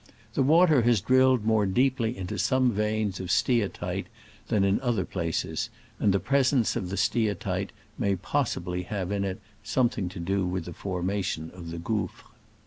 The 0.33 0.41
water 0.41 0.81
has 0.81 0.99
drilled 0.99 1.45
more 1.45 1.67
deeply 1.67 2.17
into 2.17 2.39
some 2.39 2.71
veins 2.71 3.19
of 3.19 3.29
steatite 3.29 4.07
than 4.47 4.63
in 4.63 4.81
other 4.81 5.05
places, 5.05 5.69
and 5.99 6.11
the 6.11 6.19
presence 6.19 6.75
of 6.75 6.89
the 6.89 6.97
steatite 6.97 7.69
may 7.99 8.15
possibly 8.15 8.81
have 8.81 9.11
had 9.11 9.37
something 9.61 10.09
to 10.09 10.19
do 10.19 10.43
with 10.47 10.65
the 10.65 10.73
form 10.73 11.11
ation 11.11 11.51
of 11.53 11.69
the 11.69 11.77
gouffre. 11.77 12.31